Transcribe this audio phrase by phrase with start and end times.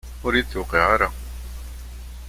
[0.25, 1.09] Ur yi-d-tuqiɛ ara.